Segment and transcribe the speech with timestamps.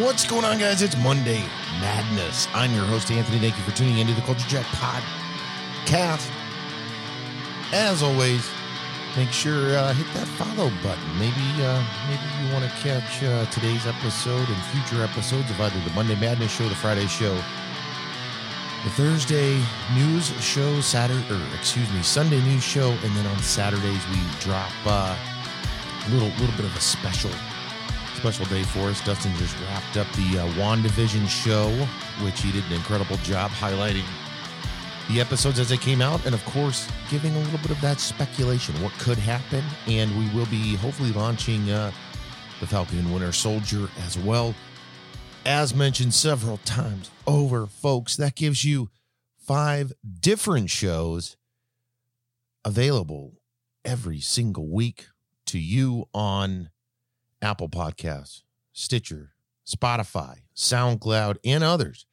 [0.00, 0.80] What's going on, guys?
[0.80, 1.44] It's Monday
[1.78, 2.48] Madness.
[2.54, 3.38] I'm your host, Anthony.
[3.38, 6.30] Thank you for tuning into the Culture Jack podcast.
[7.74, 8.48] As always,
[9.18, 11.18] make sure uh, hit that follow button.
[11.18, 15.78] Maybe uh, maybe you want to catch uh, today's episode and future episodes of either
[15.80, 17.34] the Monday Madness show, the Friday show,
[18.84, 19.62] the Thursday
[19.94, 24.72] news show, Saturday or excuse me, Sunday news show, and then on Saturdays we drop
[24.86, 25.14] uh,
[26.06, 27.30] a little little bit of a special
[28.22, 29.04] special day for us.
[29.04, 31.68] Dustin just wrapped up the uh, WandaVision show,
[32.24, 34.04] which he did an incredible job highlighting
[35.08, 37.98] the episodes as they came out, and of course, giving a little bit of that
[37.98, 39.64] speculation, what could happen.
[39.88, 41.90] And we will be hopefully launching uh,
[42.60, 44.54] the Falcon and Winter Soldier as well.
[45.44, 48.88] As mentioned several times over, folks, that gives you
[49.36, 51.36] five different shows
[52.64, 53.40] available
[53.84, 55.08] every single week
[55.46, 56.70] to you on
[57.42, 59.32] Apple Podcasts, Stitcher,
[59.66, 62.06] Spotify, SoundCloud, and others.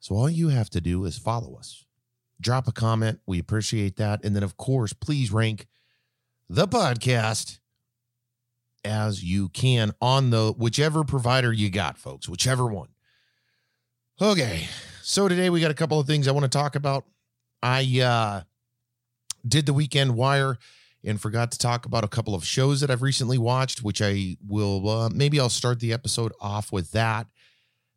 [0.00, 1.84] So all you have to do is follow us.
[2.40, 3.20] Drop a comment.
[3.26, 4.24] We appreciate that.
[4.24, 5.66] And then, of course, please rank
[6.48, 7.58] the podcast
[8.84, 12.88] as you can on the whichever provider you got, folks, whichever one.
[14.20, 14.68] Okay.
[15.02, 17.04] So today we got a couple of things I want to talk about.
[17.62, 18.42] I uh
[19.46, 20.58] did the weekend wire
[21.04, 24.36] and forgot to talk about a couple of shows that I've recently watched, which I
[24.46, 27.26] will uh, maybe I'll start the episode off with that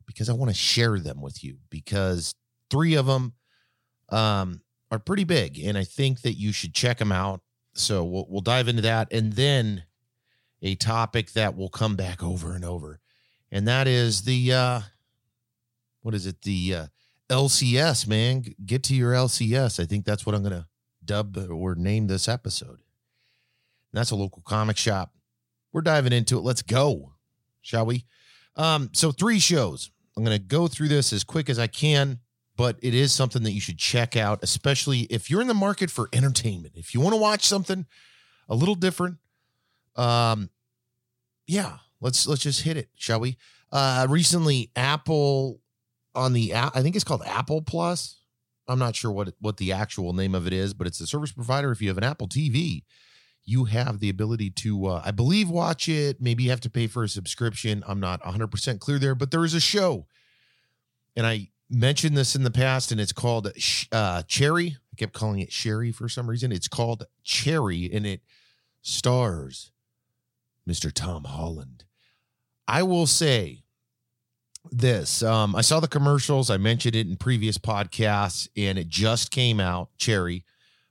[0.06, 2.34] because I want to share them with you because
[2.70, 3.34] three of them
[4.08, 7.40] um, are pretty big and I think that you should check them out.
[7.74, 9.84] So we'll, we'll dive into that and then
[10.62, 13.00] a topic that will come back over and over,
[13.50, 14.80] and that is the uh,
[16.02, 16.86] what is it the uh,
[17.30, 18.44] LCS man?
[18.64, 19.80] Get to your LCS.
[19.80, 20.68] I think that's what I'm gonna
[21.04, 22.80] dub or name this episode.
[23.92, 25.12] That's a local comic shop.
[25.72, 26.42] We're diving into it.
[26.42, 27.12] Let's go,
[27.60, 28.04] shall we?
[28.56, 29.90] Um, so three shows.
[30.16, 32.18] I'm going to go through this as quick as I can,
[32.56, 35.90] but it is something that you should check out, especially if you're in the market
[35.90, 36.74] for entertainment.
[36.76, 37.86] If you want to watch something
[38.48, 39.18] a little different,
[39.96, 40.50] um,
[41.46, 43.36] yeah, let's let's just hit it, shall we?
[43.72, 45.60] Uh, recently, Apple
[46.14, 48.16] on the app, I think it's called Apple Plus.
[48.68, 51.32] I'm not sure what what the actual name of it is, but it's a service
[51.32, 51.70] provider.
[51.72, 52.82] If you have an Apple TV,
[53.44, 56.20] you have the ability to, uh, I believe, watch it.
[56.20, 57.82] Maybe you have to pay for a subscription.
[57.86, 60.06] I'm not 100% clear there, but there is a show.
[61.16, 63.52] And I mentioned this in the past, and it's called
[63.92, 64.76] uh, Cherry.
[64.92, 66.52] I kept calling it Sherry for some reason.
[66.52, 68.20] It's called Cherry, and it
[68.82, 69.72] stars
[70.68, 70.92] Mr.
[70.92, 71.84] Tom Holland.
[72.68, 73.64] I will say
[74.70, 79.30] this um, I saw the commercials, I mentioned it in previous podcasts, and it just
[79.30, 80.44] came out, Cherry,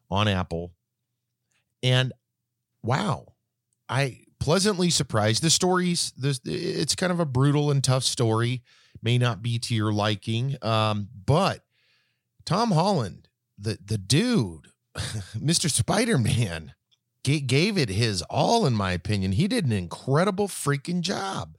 [0.10, 0.74] on Apple.
[1.84, 2.12] And
[2.84, 3.34] wow,
[3.88, 5.44] I pleasantly surprised.
[5.44, 8.64] The stories, this it's kind of a brutal and tough story.
[9.02, 11.64] May not be to your liking, um, but
[12.46, 14.68] Tom Holland, the the dude,
[14.98, 15.70] Mr.
[15.70, 16.74] Spider Man,
[17.24, 18.66] gave it his all.
[18.66, 21.56] In my opinion, he did an incredible freaking job.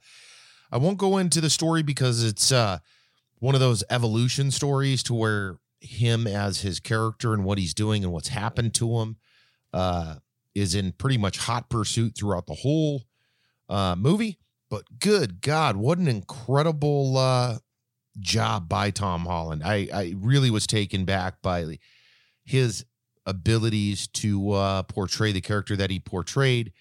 [0.71, 2.79] I won't go into the story because it's uh,
[3.39, 8.03] one of those evolution stories to where him as his character and what he's doing
[8.03, 9.17] and what's happened to him.
[9.73, 10.15] Uh,
[10.53, 13.03] is in pretty much hot pursuit throughout the whole
[13.69, 14.37] uh, movie.
[14.69, 17.57] But good God, what an incredible uh,
[18.19, 19.63] job by Tom Holland.
[19.65, 21.77] I, I really was taken back by
[22.43, 22.85] his
[23.25, 26.73] abilities to uh, portray the character that he portrayed.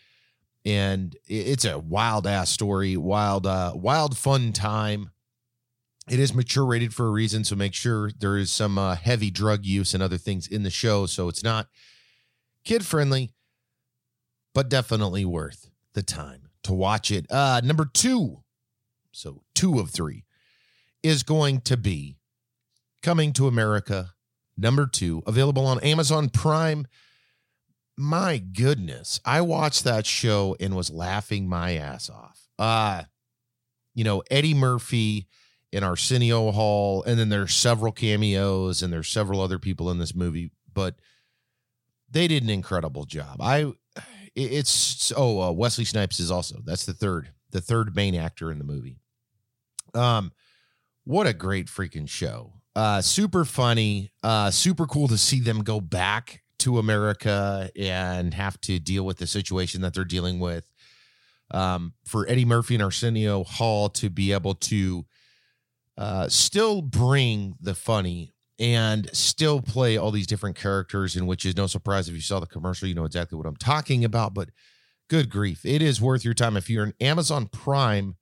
[0.64, 5.10] And it's a wild ass story, wild, uh, wild fun time.
[6.08, 9.30] It is mature rated for a reason, so make sure there is some uh, heavy
[9.30, 11.68] drug use and other things in the show, so it's not
[12.64, 13.30] kid friendly
[14.54, 17.26] but definitely worth the time to watch it.
[17.30, 18.42] Uh, number two,
[19.12, 20.24] so two of three,
[21.02, 22.16] is going to be
[23.02, 24.10] coming to America.
[24.56, 26.86] Number two, available on Amazon Prime.
[27.96, 32.48] My goodness, I watched that show and was laughing my ass off.
[32.58, 33.04] Uh,
[33.94, 35.26] you know, Eddie Murphy
[35.72, 40.14] in Arsenio Hall, and then there's several cameos and there's several other people in this
[40.14, 40.96] movie, but
[42.10, 43.40] they did an incredible job.
[43.40, 43.72] I
[44.34, 48.58] it's oh uh, Wesley Snipes is also that's the third the third main actor in
[48.58, 48.98] the movie.
[49.94, 50.32] Um,
[51.04, 52.52] what a great freaking show!
[52.76, 58.60] Uh, super funny, uh, super cool to see them go back to America and have
[58.60, 60.70] to deal with the situation that they're dealing with.
[61.52, 65.04] Um, for Eddie Murphy and Arsenio Hall to be able to
[65.98, 71.56] uh, still bring the funny and still play all these different characters, in which is
[71.56, 74.34] no surprise if you saw the commercial, you know exactly what I'm talking about.
[74.34, 74.50] But
[75.08, 76.58] good grief, it is worth your time.
[76.58, 78.16] If you're an Amazon Prime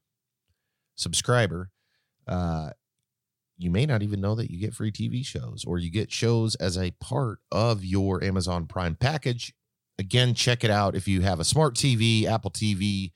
[0.94, 1.70] subscriber,
[2.28, 2.70] uh,
[3.58, 6.54] you may not even know that you get free TV shows or you get shows
[6.54, 9.52] as a part of your Amazon Prime package.
[9.98, 13.10] Again, check it out if you have a smart TV, Apple TV,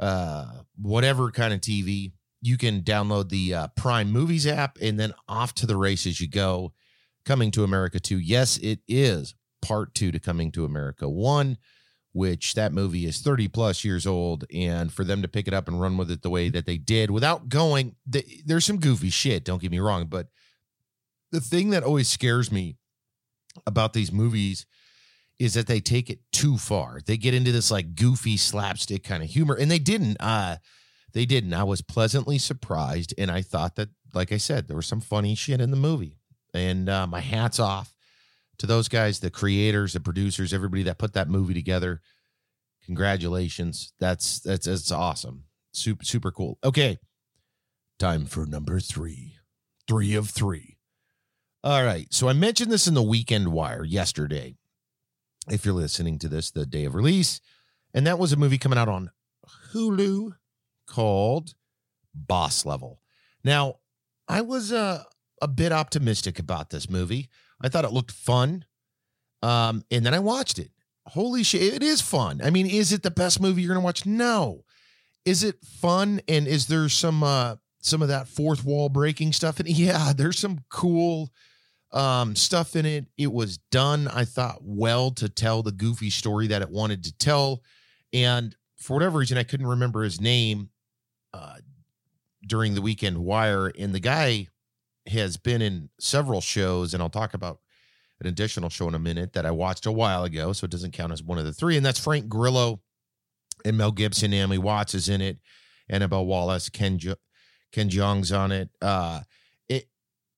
[0.00, 0.46] uh,
[0.76, 2.10] whatever kind of TV.
[2.46, 6.28] You can download the uh, Prime Movies app and then off to the races you
[6.28, 6.72] go.
[7.24, 8.18] Coming to America 2.
[8.18, 11.58] Yes, it is part two to Coming to America 1
[12.12, 15.68] which that movie is 30 plus years old and for them to pick it up
[15.68, 19.44] and run with it the way that they did without going there's some goofy shit
[19.44, 20.28] don't get me wrong but
[21.30, 22.76] the thing that always scares me
[23.66, 24.64] about these movies
[25.38, 29.22] is that they take it too far they get into this like goofy slapstick kind
[29.22, 30.56] of humor and they didn't uh
[31.16, 34.86] they didn't i was pleasantly surprised and i thought that like i said there was
[34.86, 36.16] some funny shit in the movie
[36.54, 37.96] and uh, my hats off
[38.58, 42.00] to those guys, the creators, the producers, everybody that put that movie together,
[42.84, 43.92] congratulations.
[43.98, 45.44] That's that's that's awesome.
[45.72, 46.58] Super super cool.
[46.64, 46.98] Okay.
[47.98, 49.36] Time for number 3.
[49.88, 50.76] 3 of 3.
[51.64, 52.06] All right.
[52.12, 54.56] So I mentioned this in the Weekend Wire yesterday.
[55.50, 57.40] If you're listening to this the day of release,
[57.94, 59.10] and that was a movie coming out on
[59.72, 60.34] Hulu
[60.86, 61.54] called
[62.14, 63.00] Boss Level.
[63.44, 63.76] Now,
[64.28, 65.02] I was uh,
[65.40, 67.28] a bit optimistic about this movie.
[67.62, 68.64] I thought it looked fun.
[69.42, 70.70] Um, and then I watched it.
[71.08, 72.40] Holy shit, it is fun.
[72.42, 74.06] I mean, is it the best movie you're gonna watch?
[74.06, 74.64] No.
[75.24, 76.20] Is it fun?
[76.26, 79.60] And is there some uh some of that fourth wall breaking stuff?
[79.60, 81.30] And yeah, there's some cool
[81.92, 83.06] um stuff in it.
[83.16, 87.16] It was done, I thought, well to tell the goofy story that it wanted to
[87.16, 87.62] tell.
[88.12, 90.70] And for whatever reason, I couldn't remember his name
[91.32, 91.56] uh
[92.46, 93.72] during the weekend wire.
[93.78, 94.48] And the guy
[95.08, 97.58] has been in several shows, and I'll talk about
[98.20, 100.92] an additional show in a minute that I watched a while ago, so it doesn't
[100.92, 101.76] count as one of the three.
[101.76, 102.80] And that's Frank Grillo
[103.64, 104.30] and Mel Gibson.
[104.30, 105.38] Naomi Watts is in it.
[105.88, 107.16] Annabelle Wallis, Ken jo-
[107.72, 108.70] Ken Jeong's on it.
[108.80, 109.20] Uh,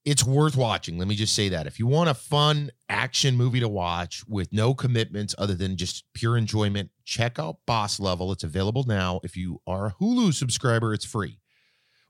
[0.09, 0.97] it's worth watching.
[0.97, 4.51] Let me just say that if you want a fun action movie to watch with
[4.55, 8.33] no commitments other than just pure enjoyment, check out Boss Level.
[8.33, 9.21] It's available now.
[9.23, 11.41] If you are a Hulu subscriber, it's free,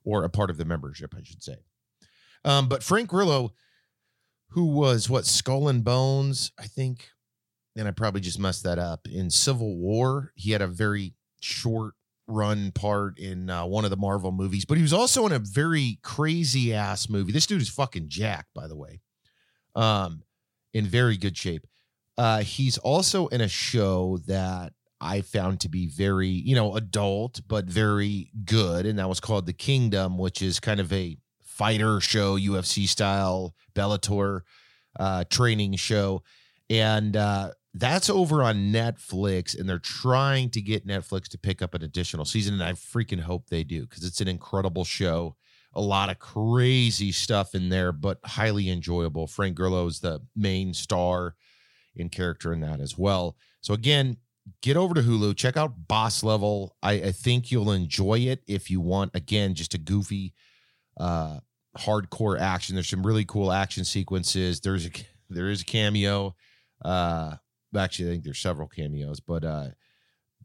[0.05, 1.57] or a part of the membership, I should say.
[2.45, 3.53] Um, but Frank Grillo,
[4.51, 7.09] who was what Skull and Bones, I think,
[7.75, 10.31] and I probably just messed that up in Civil War.
[10.37, 11.95] He had a very short
[12.29, 15.39] run part in uh, one of the Marvel movies, but he was also in a
[15.39, 17.33] very crazy ass movie.
[17.33, 19.01] This dude is fucking Jack, by the way,
[19.75, 20.23] um,
[20.73, 21.67] in very good shape.
[22.17, 27.41] Uh, he's also in a show that I found to be very, you know, adult
[27.49, 32.01] but very good, and that was called The Kingdom, which is kind of a fighter
[32.01, 34.43] show, UFC style, Bellator
[34.99, 36.23] uh, training show.
[36.71, 41.75] And uh, that's over on Netflix, and they're trying to get Netflix to pick up
[41.75, 42.55] an additional season.
[42.55, 45.37] And I freaking hope they do because it's an incredible show.
[45.75, 49.27] A lot of crazy stuff in there, but highly enjoyable.
[49.27, 51.37] Frank Grillo is the main star
[51.95, 53.37] in character in that as well.
[53.61, 54.17] So, again,
[54.63, 56.75] get over to Hulu, check out Boss Level.
[56.83, 60.33] I, I think you'll enjoy it if you want, again, just a goofy,
[60.99, 61.41] uh,
[61.77, 62.75] hardcore action.
[62.75, 64.61] There's some really cool action sequences.
[64.61, 64.91] There's a
[65.31, 66.35] there is a cameo.
[66.83, 67.37] Uh
[67.77, 69.69] actually I think there's several cameos, but uh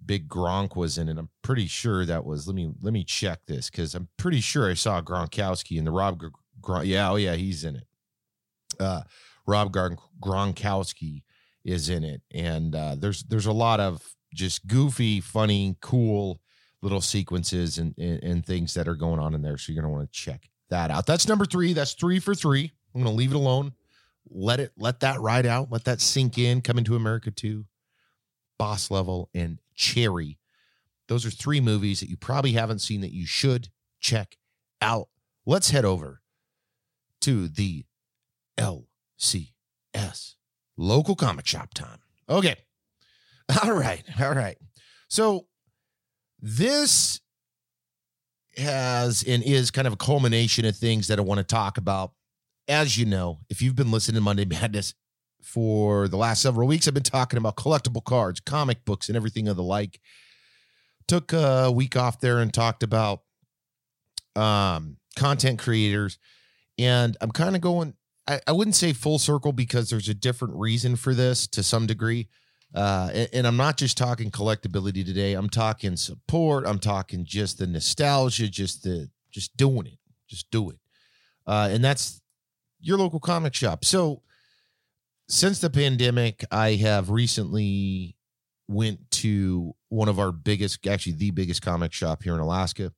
[0.05, 1.17] Big Gronk was in it.
[1.17, 4.69] I'm pretty sure that was let me let me check this because I'm pretty sure
[4.69, 6.21] I saw Gronkowski in the Rob
[6.61, 7.87] Gron, yeah, oh yeah, he's in it.
[8.79, 9.01] Uh
[9.45, 11.23] Rob Gronkowski
[11.63, 12.21] is in it.
[12.33, 14.01] And uh there's there's a lot of
[14.33, 16.41] just goofy, funny, cool
[16.81, 19.57] little sequences and, and, and things that are going on in there.
[19.57, 21.05] So you're gonna want to check that out.
[21.05, 21.73] That's number three.
[21.73, 22.71] That's three for three.
[22.93, 23.73] I'm to leave it alone.
[24.29, 25.71] Let it, let that ride out.
[25.71, 26.61] Let that sink in.
[26.61, 27.65] Coming to America too.
[28.57, 30.39] Boss Level and Cherry.
[31.07, 34.37] Those are three movies that you probably haven't seen that you should check
[34.81, 35.09] out.
[35.45, 36.21] Let's head over
[37.21, 37.85] to the
[38.57, 40.35] LCS
[40.77, 41.99] local comic shop time.
[42.29, 42.55] Okay.
[43.63, 44.03] All right.
[44.21, 44.57] All right.
[45.07, 45.47] So
[46.39, 47.19] this
[48.57, 52.13] has and is kind of a culmination of things that I want to talk about.
[52.67, 54.93] As you know, if you've been listening to Monday Madness
[55.41, 59.47] for the last several weeks, I've been talking about collectible cards, comic books, and everything
[59.47, 59.99] of the like.
[61.07, 63.21] Took a week off there and talked about
[64.35, 66.17] um, content creators.
[66.77, 67.93] And I'm kind of going,
[68.27, 71.85] I, I wouldn't say full circle because there's a different reason for this to some
[71.85, 72.29] degree.
[72.73, 75.33] Uh, and, and, I'm not just talking collectability today.
[75.33, 76.65] I'm talking support.
[76.65, 80.77] I'm talking just the nostalgia, just the just doing it, just do it.
[81.45, 82.22] Uh, and that's
[82.83, 83.85] your local comic shop.
[83.85, 84.21] So
[85.27, 88.17] since the pandemic, I have recently
[88.67, 92.91] went to one of our biggest, actually the biggest comic shop here in Alaska,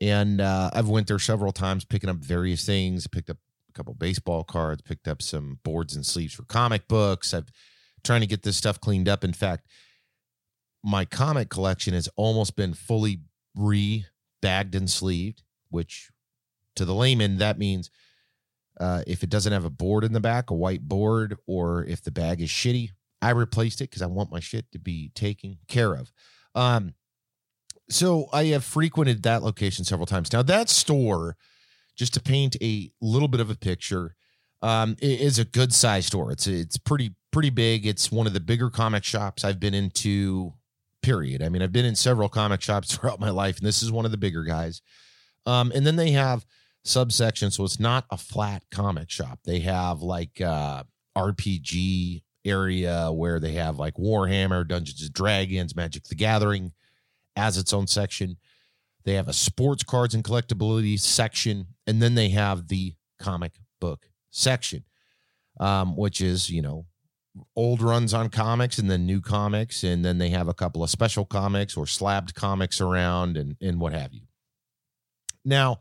[0.00, 3.06] and uh, I've went there several times, picking up various things.
[3.06, 3.36] Picked up
[3.68, 7.32] a couple baseball cards, picked up some boards and sleeves for comic books.
[7.32, 7.52] I've
[8.02, 9.22] trying to get this stuff cleaned up.
[9.22, 9.68] In fact,
[10.82, 13.20] my comic collection has almost been fully
[13.54, 14.06] re
[14.40, 16.10] bagged and sleeved, which
[16.74, 17.90] to the layman that means
[18.82, 22.02] uh, if it doesn't have a board in the back, a white board, or if
[22.02, 22.90] the bag is shitty,
[23.22, 26.10] I replaced it because I want my shit to be taken care of.
[26.56, 26.94] Um,
[27.88, 30.32] so I have frequented that location several times.
[30.32, 31.36] Now that store,
[31.94, 34.16] just to paint a little bit of a picture,
[34.62, 36.32] um, is a good size store.
[36.32, 37.86] It's it's pretty pretty big.
[37.86, 40.54] It's one of the bigger comic shops I've been into.
[41.02, 41.42] Period.
[41.42, 44.04] I mean, I've been in several comic shops throughout my life, and this is one
[44.04, 44.82] of the bigger guys.
[45.46, 46.46] Um, and then they have
[46.84, 49.40] subsections, so it's not a flat comic shop.
[49.44, 50.84] They have like uh,
[51.16, 56.72] RPG area where they have like Warhammer, Dungeons and Dragons, Magic the Gathering
[57.36, 58.36] as its own section.
[59.04, 64.08] They have a sports cards and collectability section, and then they have the comic book
[64.30, 64.84] section,
[65.60, 66.86] um, which is you know
[67.56, 70.90] old runs on comics and then new comics, and then they have a couple of
[70.90, 74.22] special comics or slabbed comics around and and what have you.
[75.44, 75.80] Now,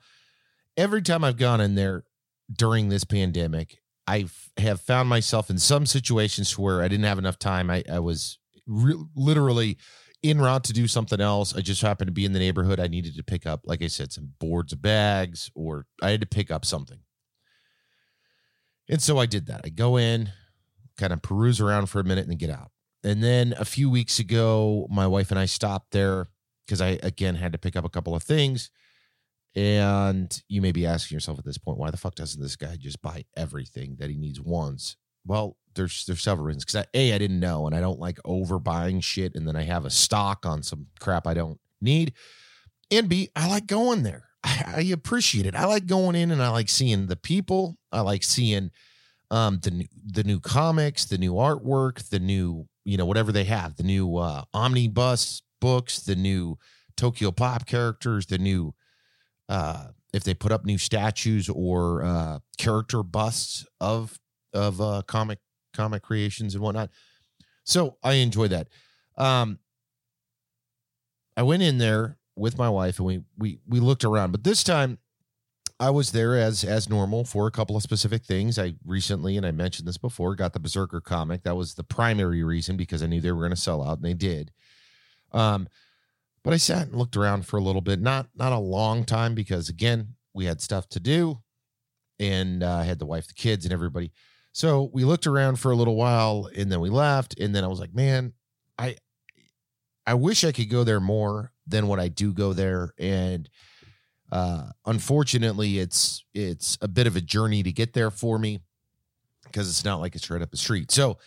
[0.81, 2.03] every time I've gone in there
[2.51, 4.25] during this pandemic, I
[4.57, 7.69] have found myself in some situations where I didn't have enough time.
[7.69, 9.77] I, I was re- literally
[10.23, 11.55] en route to do something else.
[11.55, 12.79] I just happened to be in the neighborhood.
[12.79, 16.21] I needed to pick up, like I said, some boards of bags, or I had
[16.21, 16.99] to pick up something.
[18.89, 19.61] And so I did that.
[19.63, 20.31] I go in,
[20.97, 22.71] kind of peruse around for a minute, and then get out.
[23.03, 26.29] And then a few weeks ago, my wife and I stopped there
[26.65, 28.71] because I again had to pick up a couple of things.
[29.55, 32.77] And you may be asking yourself at this point, why the fuck doesn't this guy
[32.79, 34.95] just buy everything that he needs once?
[35.25, 36.65] Well, there's there's several reasons.
[36.65, 39.85] Because a I didn't know, and I don't like overbuying shit, and then I have
[39.85, 42.13] a stock on some crap I don't need.
[42.89, 44.29] And b I like going there.
[44.43, 45.55] I, I appreciate it.
[45.55, 47.77] I like going in, and I like seeing the people.
[47.91, 48.71] I like seeing
[49.29, 53.45] um the new the new comics, the new artwork, the new you know whatever they
[53.45, 56.57] have, the new uh omnibus books, the new
[56.97, 58.73] Tokyo Pop characters, the new
[59.51, 64.17] uh, if they put up new statues or uh, character busts of
[64.53, 65.39] of uh, comic
[65.73, 66.89] comic creations and whatnot.
[67.65, 68.69] So I enjoy that.
[69.17, 69.59] Um,
[71.35, 74.63] I went in there with my wife and we we we looked around, but this
[74.63, 74.99] time
[75.81, 78.57] I was there as as normal for a couple of specific things.
[78.57, 81.43] I recently, and I mentioned this before, got the Berserker comic.
[81.43, 84.05] That was the primary reason because I knew they were going to sell out, and
[84.05, 84.51] they did.
[85.33, 85.67] Um,
[86.43, 89.35] but I sat and looked around for a little bit, not not a long time
[89.35, 91.39] because again, we had stuff to do
[92.21, 94.11] and uh, I had the wife, the kids, and everybody.
[94.53, 97.39] So we looked around for a little while and then we left.
[97.39, 98.33] And then I was like, man,
[98.77, 98.95] I
[100.05, 102.93] I wish I could go there more than what I do go there.
[102.97, 103.49] And
[104.31, 108.59] uh unfortunately it's it's a bit of a journey to get there for me
[109.45, 110.91] because it's not like it's right up the street.
[110.91, 111.17] So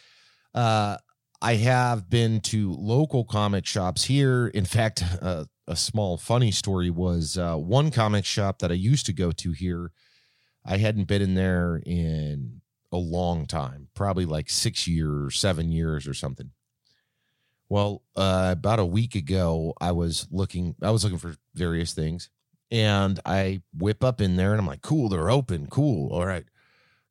[0.54, 0.96] uh
[1.44, 4.46] I have been to local comic shops here.
[4.46, 9.04] In fact, uh, a small funny story was uh, one comic shop that I used
[9.06, 9.92] to go to here.
[10.64, 16.08] I hadn't been in there in a long time, probably like six years, seven years
[16.08, 16.52] or something.
[17.68, 20.76] Well, uh, about a week ago, I was looking.
[20.80, 22.30] I was looking for various things,
[22.70, 25.66] and I whip up in there, and I'm like, "Cool, they're open.
[25.66, 26.46] Cool, all right."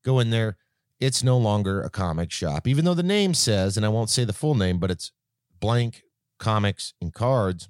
[0.03, 0.57] Go in there
[1.00, 4.23] it's no longer a comic shop, even though the name says, and I won't say
[4.23, 5.12] the full name, but it's
[5.59, 6.03] blank
[6.39, 7.69] comics and cards.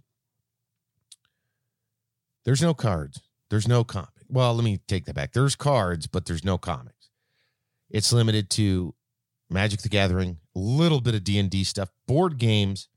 [2.46, 3.22] There's no cards.
[3.50, 4.10] There's no comic.
[4.28, 5.34] Well, let me take that back.
[5.34, 7.10] There's cards, but there's no comics.
[7.90, 8.96] It's limited to
[9.50, 12.90] Magic the Gathering, a little bit of D&D stuff, board games,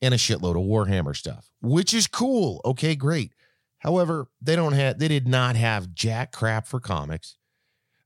[0.00, 2.60] and a shitload of Warhammer stuff, which is cool.
[2.64, 3.32] Okay, great.
[3.78, 7.36] However, they don't have they did not have jack crap for comics.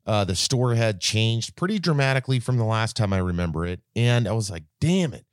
[0.05, 3.81] Uh, the store had changed pretty dramatically from the last time I remember it.
[3.95, 5.25] And I was like, damn it.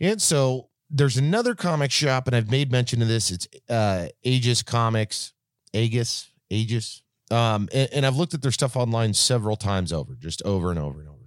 [0.00, 3.30] And so there's another comic shop, and I've made mention of this.
[3.30, 5.32] It's uh, Aegis Comics,
[5.72, 7.02] Aegis, Aegis.
[7.30, 10.78] Um, and, and I've looked at their stuff online several times over, just over and
[10.78, 11.18] over and over.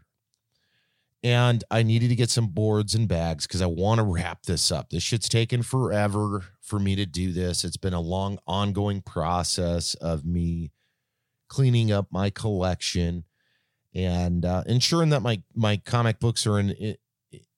[1.23, 4.71] And I needed to get some boards and bags because I want to wrap this
[4.71, 4.89] up.
[4.89, 7.63] This shit's taken forever for me to do this.
[7.63, 10.71] It's been a long, ongoing process of me
[11.51, 13.25] cleaning up my collection
[13.93, 16.95] and uh, ensuring that my my comic books are in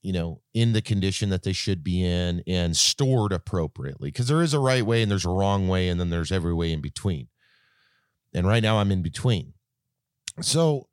[0.01, 4.41] you know in the condition that they should be in and stored appropriately because there
[4.41, 6.81] is a right way and there's a wrong way and then there's every way in
[6.81, 7.27] between.
[8.33, 9.53] And right now i'm in between.
[10.41, 10.87] So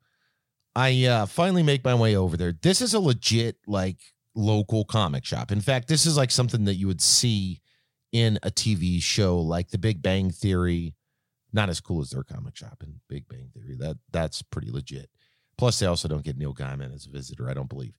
[0.75, 2.53] i uh, finally make my way over there.
[2.53, 3.97] This is a legit like
[4.35, 5.51] local comic shop.
[5.51, 7.61] In fact this is like something that you would see
[8.11, 10.93] in a TV show like The Big Bang Theory.
[11.53, 13.75] Not as cool as their comic shop in Big Bang Theory.
[13.77, 15.09] That that's pretty legit.
[15.57, 17.93] Plus, they also don't get Neil Gaiman as a visitor, I don't believe.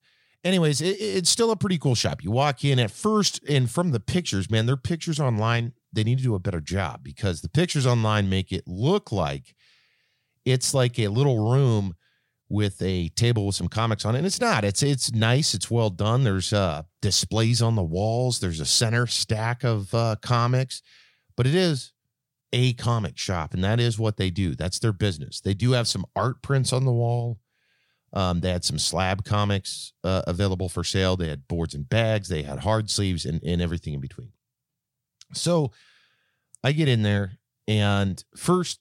[0.45, 2.25] Anyways, it, it's still a pretty cool shop.
[2.25, 6.19] You walk in at first, and from the pictures, man, their pictures online, they need
[6.19, 9.55] to do a better job because the pictures online make it look like
[10.45, 11.95] it's like a little room
[12.49, 14.19] with a table with some comics on it.
[14.19, 14.65] And it's not.
[14.65, 15.55] It's it's nice.
[15.55, 16.25] It's well done.
[16.25, 18.41] There's uh displays on the walls.
[18.41, 20.83] There's a center stack of uh comics,
[21.37, 21.93] but it is
[22.53, 24.55] a comic shop, and that is what they do.
[24.55, 25.41] That's their business.
[25.41, 27.39] They do have some art prints on the wall.
[28.13, 31.17] Um, they had some slab comics uh, available for sale.
[31.17, 32.29] They had boards and bags.
[32.29, 34.33] They had hard sleeves and, and everything in between.
[35.33, 35.73] So
[36.63, 38.81] I get in there and first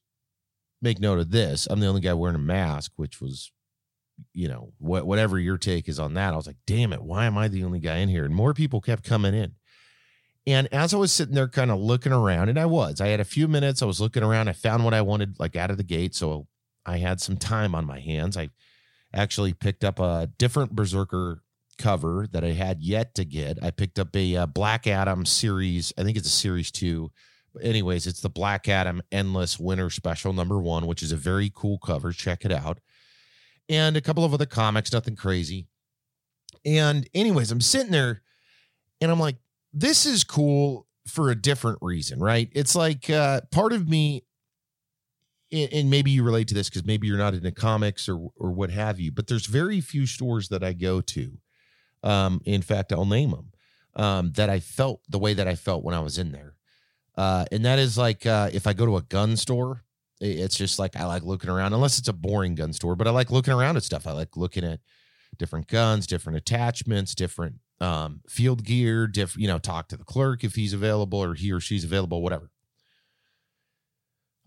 [0.81, 1.65] make note of this.
[1.69, 3.51] I'm the only guy wearing a mask, which was
[4.33, 7.25] you know, what, whatever your take is on that, I was like, damn it, why
[7.25, 8.25] am I the only guy in here?
[8.25, 9.55] And more people kept coming in.
[10.48, 13.19] And as I was sitting there kind of looking around, and I was, I had
[13.19, 15.77] a few minutes, I was looking around, I found what I wanted like out of
[15.77, 16.15] the gate.
[16.15, 16.48] So
[16.86, 18.36] I had some time on my hands.
[18.38, 18.50] I
[19.13, 21.43] actually picked up a different Berserker
[21.77, 23.63] cover that I had yet to get.
[23.63, 27.12] I picked up a, a uh, Black Adam series, I think it's a series two.
[27.53, 31.51] But anyways, it's the Black Adam Endless Winter Special number one, which is a very
[31.53, 32.13] cool cover.
[32.13, 32.79] Check it out
[33.71, 35.67] and a couple of other comics, nothing crazy.
[36.65, 38.21] And, anyways, I'm sitting there
[39.00, 39.38] and I'm like,
[39.73, 42.49] this is cool for a different reason, right?
[42.53, 44.23] It's like uh, part of me,
[45.51, 48.71] and maybe you relate to this because maybe you're not into comics or or what
[48.71, 51.37] have you, but there's very few stores that I go to.
[52.03, 53.51] Um, in fact, I'll name them
[53.95, 56.55] um, that I felt the way that I felt when I was in there,
[57.17, 59.83] uh, and that is like uh, if I go to a gun store
[60.21, 63.09] it's just like I like looking around, unless it's a boring gun store, but I
[63.09, 64.05] like looking around at stuff.
[64.05, 64.79] I like looking at
[65.37, 70.44] different guns, different attachments, different um, field gear, different, you know, talk to the clerk
[70.44, 72.51] if he's available or he or she's available, whatever.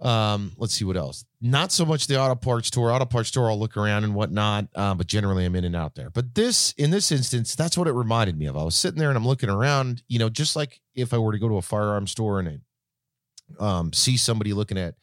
[0.00, 1.24] Um, let's see what else.
[1.40, 2.92] Not so much the auto parts store.
[2.92, 5.94] Auto parts store, I'll look around and whatnot, uh, but generally I'm in and out
[5.94, 6.10] there.
[6.10, 8.56] But this, in this instance, that's what it reminded me of.
[8.56, 11.32] I was sitting there and I'm looking around, you know, just like if I were
[11.32, 12.60] to go to a firearm store and
[13.58, 14.94] um, see somebody looking at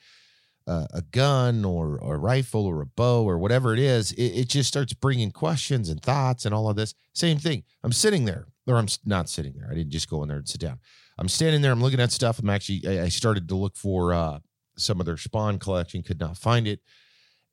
[0.68, 4.48] uh, a gun or, a rifle or a bow or whatever it is, it, it,
[4.48, 6.94] just starts bringing questions and thoughts and all of this.
[7.14, 7.64] Same thing.
[7.84, 9.68] I'm sitting there, or I'm not sitting there.
[9.70, 10.80] I didn't just go in there and sit down.
[11.18, 11.72] I'm standing there.
[11.72, 12.40] I'm looking at stuff.
[12.40, 14.40] I'm actually, I, I started to look for uh,
[14.78, 16.80] some of their Spawn collection, could not find it.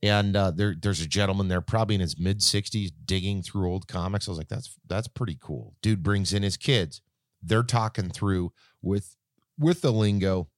[0.02, 3.88] And uh, there, there's a gentleman there, probably in his mid 60s, digging through old
[3.88, 4.28] comics.
[4.28, 5.74] I was like, that's that's pretty cool.
[5.82, 7.02] Dude brings in his kids.
[7.42, 9.16] They're talking through with
[9.58, 10.48] with the lingo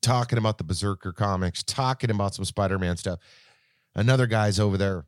[0.00, 3.18] talking about the Berserker comics, talking about some Spider Man stuff.
[3.94, 5.06] Another guy's over there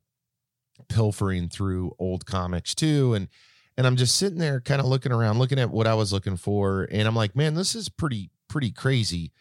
[0.89, 3.15] pilfering through old comics too.
[3.15, 3.29] And
[3.77, 6.37] and I'm just sitting there kind of looking around, looking at what I was looking
[6.37, 6.87] for.
[6.91, 9.33] And I'm like, man, this is pretty, pretty crazy.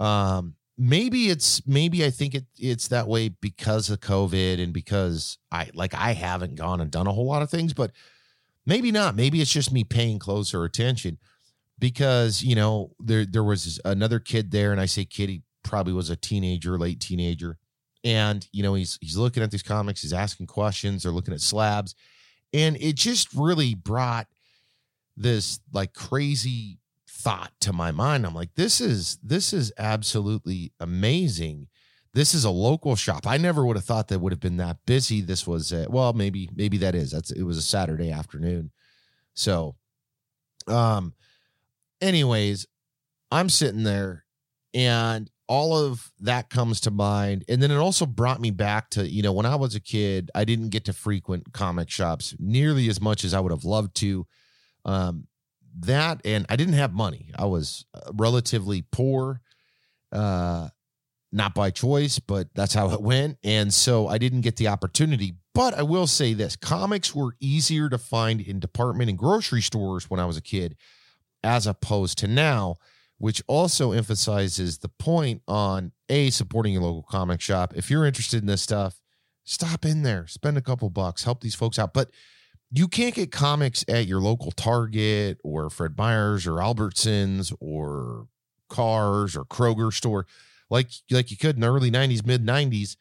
[0.00, 5.38] Um, maybe it's maybe I think it it's that way because of COVID and because
[5.52, 7.92] I like I haven't gone and done a whole lot of things, but
[8.64, 9.14] maybe not.
[9.14, 11.18] Maybe it's just me paying closer attention
[11.78, 15.92] because you know there there was another kid there, and I say kid, he probably
[15.92, 17.58] was a teenager, late teenager,
[18.04, 21.40] and you know he's he's looking at these comics, he's asking questions, they're looking at
[21.40, 21.94] slabs,
[22.52, 24.26] and it just really brought
[25.16, 28.26] this like crazy thought to my mind.
[28.26, 31.68] I'm like, this is this is absolutely amazing.
[32.14, 33.26] This is a local shop.
[33.26, 35.20] I never would have thought that would have been that busy.
[35.20, 37.10] This was a, well, maybe maybe that is.
[37.10, 38.70] That's it was a Saturday afternoon.
[39.34, 39.76] So
[40.68, 41.14] um
[42.00, 42.66] anyways,
[43.30, 44.24] I'm sitting there
[44.74, 47.44] and all of that comes to mind.
[47.48, 50.30] And then it also brought me back to, you know, when I was a kid,
[50.34, 53.94] I didn't get to frequent comic shops nearly as much as I would have loved
[53.96, 54.26] to.
[54.84, 55.28] Um,
[55.80, 57.30] that and I didn't have money.
[57.38, 59.40] I was uh, relatively poor,
[60.10, 60.68] uh,
[61.32, 63.38] not by choice, but that's how it went.
[63.44, 65.34] And so I didn't get the opportunity.
[65.54, 70.10] But I will say this comics were easier to find in department and grocery stores
[70.10, 70.76] when I was a kid
[71.46, 72.76] as opposed to now,
[73.18, 77.72] which also emphasizes the point on a supporting your local comic shop.
[77.76, 79.00] If you're interested in this stuff,
[79.44, 81.94] stop in there, spend a couple bucks, help these folks out.
[81.94, 82.10] But
[82.70, 88.26] you can't get comics at your local Target or Fred Meyers or Albertsons or
[88.68, 90.26] Carrs or Kroger store
[90.68, 92.96] like like you could in the early 90s, mid 90s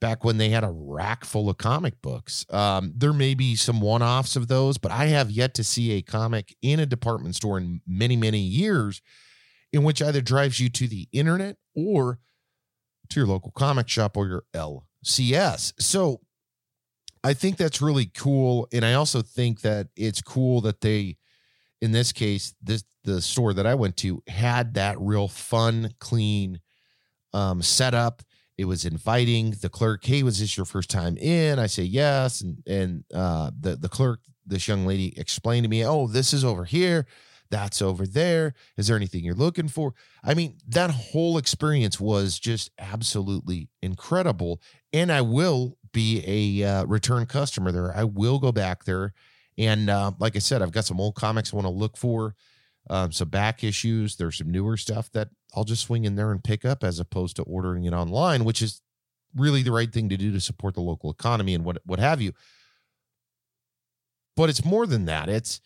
[0.00, 2.46] back when they had a rack full of comic books.
[2.50, 5.92] Um, there may be some one offs of those, but I have yet to see
[5.92, 9.02] a comic in a department store in many, many years
[9.72, 12.20] in which either drives you to the internet or
[13.10, 15.72] to your local comic shop or your LCS.
[15.78, 16.20] So
[17.24, 18.68] I think that's really cool.
[18.72, 21.16] And I also think that it's cool that they
[21.80, 26.60] in this case, this the store that I went to had that real fun, clean
[27.32, 28.22] um, setup.
[28.58, 29.52] It was inviting.
[29.52, 31.58] The clerk, hey, was this your first time in?
[31.58, 35.84] I say yes, and and uh, the the clerk, this young lady, explained to me,
[35.84, 37.06] oh, this is over here,
[37.50, 38.54] that's over there.
[38.76, 39.94] Is there anything you're looking for?
[40.24, 44.60] I mean, that whole experience was just absolutely incredible,
[44.92, 47.96] and I will be a uh, return customer there.
[47.96, 49.14] I will go back there
[49.58, 52.36] and uh, like I said, I've got some old comics I want to look for,
[52.88, 54.16] um, some back issues.
[54.16, 57.36] There's some newer stuff that I'll just swing in there and pick up as opposed
[57.36, 58.82] to ordering it online, which is
[59.34, 62.20] really the right thing to do to support the local economy and what what have
[62.20, 62.32] you.
[64.36, 65.28] But it's more than that.
[65.28, 65.60] It's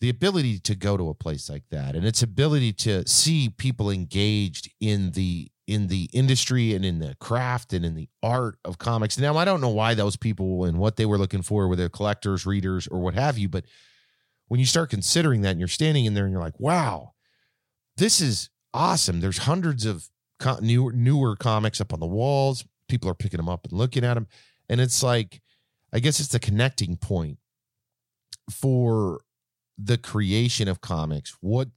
[0.00, 3.90] the ability to go to a place like that and its ability to see people
[3.90, 8.78] engaged in the in the industry and in the craft and in the art of
[8.78, 9.18] comics.
[9.18, 12.46] Now, I don't know why those people and what they were looking for, whether collectors,
[12.46, 13.66] readers, or what have you, but
[14.46, 17.12] when you start considering that and you're standing in there and you're like, wow,
[17.98, 19.20] this is awesome.
[19.20, 22.64] There's hundreds of co- newer, newer comics up on the walls.
[22.88, 24.28] People are picking them up and looking at them.
[24.68, 25.42] And it's like,
[25.92, 27.38] I guess it's the connecting point
[28.50, 29.20] for
[29.76, 31.36] the creation of comics.
[31.40, 31.68] What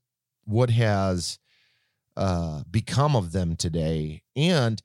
[0.46, 1.40] what has
[2.18, 4.82] uh, become of them today and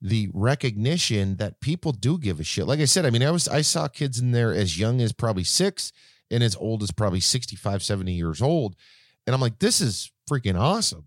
[0.00, 2.66] the recognition that people do give a shit.
[2.66, 5.12] Like I said, I mean, I was I saw kids in there as young as
[5.12, 5.92] probably six
[6.30, 8.76] and as old as probably 65, 70 years old.
[9.26, 11.06] And I'm like, this is freaking awesome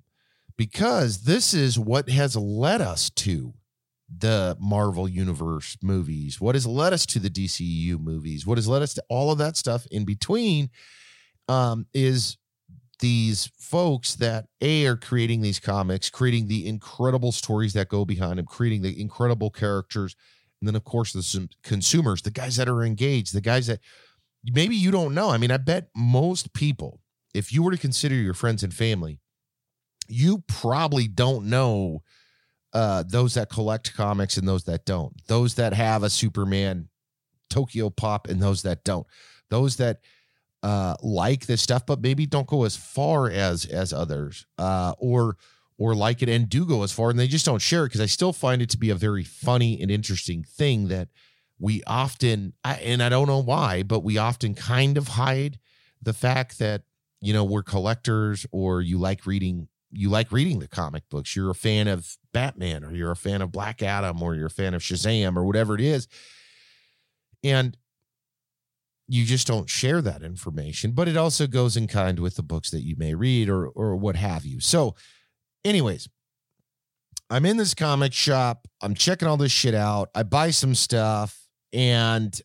[0.58, 3.54] because this is what has led us to
[4.16, 8.82] the Marvel Universe movies, what has led us to the DCU movies, what has led
[8.82, 10.70] us to all of that stuff in between
[11.48, 12.38] um, is
[13.02, 18.38] these folks that a are creating these comics creating the incredible stories that go behind
[18.38, 20.16] them creating the incredible characters
[20.62, 23.80] and then of course the consumers the guys that are engaged the guys that
[24.54, 25.32] maybe you don't know.
[25.32, 27.02] I mean i bet most people
[27.34, 29.20] if you were to consider your friends and family
[30.08, 32.04] you probably don't know
[32.74, 35.14] uh, those that collect comics and those that don't.
[35.28, 36.90] Those that have a superman
[37.50, 39.06] tokyo pop and those that don't.
[39.50, 40.00] Those that
[40.64, 45.38] uh, like this stuff, but maybe don't go as far as as others, uh, or
[45.78, 48.02] or like it and do go as far, and they just don't share it because
[48.02, 51.10] I still find it to be a very funny and interesting thing that
[51.60, 55.60] we often, and I don't know why, but we often kind of hide
[56.02, 56.84] the fact that
[57.20, 61.36] you know we're collectors or you like reading you like reading the comic books.
[61.36, 64.50] You're a fan of batman or you're a fan of black adam or you're a
[64.50, 66.08] fan of shazam or whatever it is.
[67.44, 67.78] And
[69.08, 72.72] you just don't share that information but it also goes in kind with the books
[72.72, 74.60] that you may read or or what have you.
[74.62, 74.96] So
[75.66, 76.08] anyways
[77.30, 78.68] i'm in this comic shop.
[78.82, 80.10] I'm checking all this shit out.
[80.16, 81.38] I buy some stuff
[81.74, 82.40] and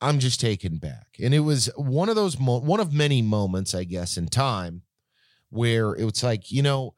[0.00, 1.06] i'm just taken back.
[1.22, 4.82] And it was one of those mo- one of many moments i guess in time
[5.50, 6.94] where it was like you know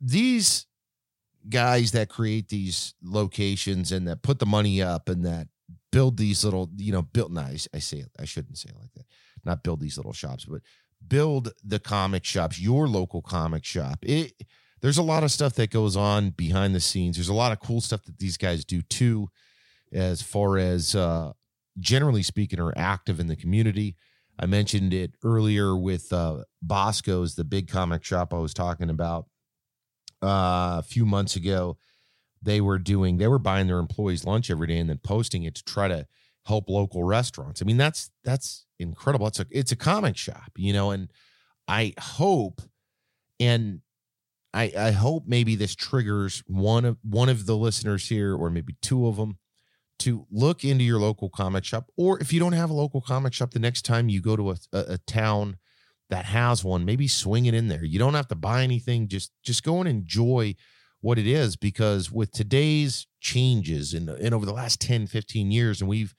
[0.00, 0.66] these
[1.48, 5.48] guys that create these locations and that put the money up and that
[5.94, 9.06] build these little, you know, built I, I say I shouldn't say it like that.
[9.44, 10.62] Not build these little shops, but
[11.06, 13.98] build the comic shops, your local comic shop.
[14.02, 14.32] It
[14.80, 17.16] there's a lot of stuff that goes on behind the scenes.
[17.16, 19.28] There's a lot of cool stuff that these guys do too,
[19.92, 21.32] as far as uh,
[21.78, 23.96] generally speaking, are active in the community.
[24.38, 29.26] I mentioned it earlier with uh, Bosco's, the big comic shop I was talking about
[30.22, 31.76] uh, a few months ago
[32.44, 35.54] they were doing they were buying their employees lunch every day and then posting it
[35.54, 36.06] to try to
[36.46, 37.62] help local restaurants.
[37.62, 39.26] I mean, that's that's incredible.
[39.26, 41.10] It's a it's a comic shop, you know, and
[41.66, 42.60] I hope
[43.40, 43.80] and
[44.52, 48.76] I I hope maybe this triggers one of one of the listeners here or maybe
[48.82, 49.38] two of them
[50.00, 53.32] to look into your local comic shop or if you don't have a local comic
[53.32, 55.56] shop the next time you go to a, a, a town
[56.10, 57.84] that has one maybe swing it in there.
[57.84, 59.08] You don't have to buy anything.
[59.08, 60.54] Just just go and enjoy
[61.00, 65.80] what it is because with today's changes and and over the last 10 15 years
[65.80, 66.14] and we've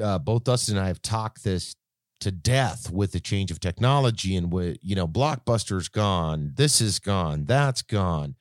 [0.00, 1.74] uh, both Dustin and I have talked this
[2.20, 6.98] to death with the change of technology and with you know blockbuster's gone this is
[6.98, 8.36] gone that's gone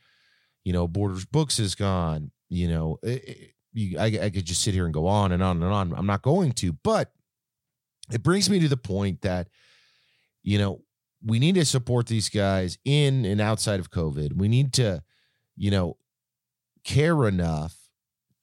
[0.64, 4.74] you know borders books is gone you know it, you, I, I could just sit
[4.74, 7.12] here and go on and on and on i'm not going to but
[8.12, 9.48] it brings me to the point that
[10.44, 10.82] you know
[11.24, 14.34] we need to support these guys in and outside of COVID.
[14.34, 15.04] We need to,
[15.56, 15.98] you know,
[16.84, 17.76] care enough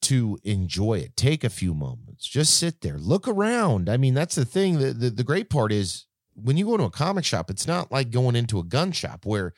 [0.03, 1.17] to enjoy it.
[1.17, 3.89] Take a few moments, just sit there, look around.
[3.89, 4.79] I mean, that's the thing.
[4.79, 7.91] The, the, the great part is when you go to a comic shop, it's not
[7.91, 9.53] like going into a gun shop where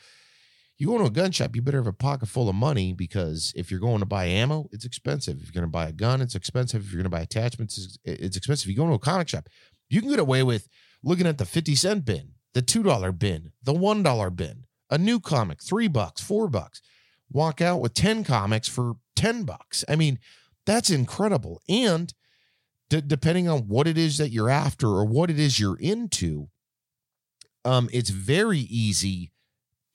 [0.80, 3.52] you go to a gun shop, you better have a pocket full of money because
[3.56, 5.38] if you're going to buy ammo, it's expensive.
[5.42, 6.86] If you're going to buy a gun, it's expensive.
[6.86, 8.70] If you're going to buy attachments, it's, expensive.
[8.70, 9.50] If you go to a comic shop,
[9.89, 10.70] You can get away with
[11.04, 15.62] looking at the 50 cent bin, the $2 bin, the $1 bin, a new comic,
[15.62, 16.82] three bucks, four bucks.
[17.30, 19.84] Walk out with 10 comics for 10 bucks.
[19.89, 20.18] I mean,
[20.65, 21.62] that's incredible.
[21.68, 22.13] And
[22.89, 26.48] d- depending on what it is that you're after or what it is you're into,
[27.65, 29.34] um, it's very easy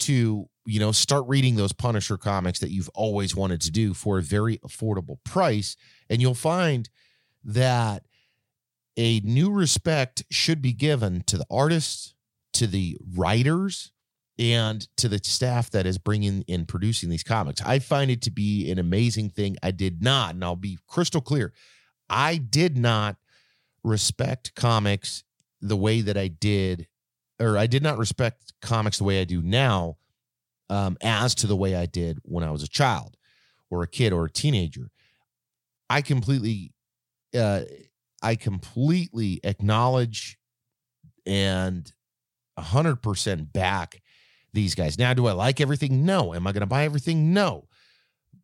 [0.01, 4.19] to you know start reading those Punisher comics that you've always wanted to do for
[4.19, 5.77] a very affordable price,
[6.09, 6.89] and you'll find
[7.45, 8.05] that
[8.97, 12.15] a new respect should be given to the artists,
[12.55, 13.93] to the writers,
[14.39, 17.61] and to the staff that is bringing and producing these comics.
[17.63, 19.57] I find it to be an amazing thing.
[19.63, 21.53] I did not, and I'll be crystal clear,
[22.09, 23.17] I did not
[23.83, 25.25] respect comics
[25.61, 26.89] the way that I did,
[27.41, 29.97] or I did not respect comics the way I do now,
[30.71, 33.17] um, as to the way I did when I was a child
[33.71, 34.91] or a kid or a teenager.
[35.91, 36.73] I completely,
[37.37, 37.63] uh,
[38.23, 40.39] I completely acknowledge
[41.27, 41.93] and
[42.59, 44.03] 100% back
[44.53, 44.99] these guys.
[44.99, 46.05] Now, do I like everything?
[46.05, 46.35] No.
[46.35, 47.35] Am I going to buy everything?
[47.35, 47.69] No.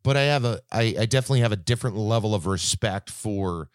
[0.03, 3.69] But I have a, I, I definitely have a different level of respect for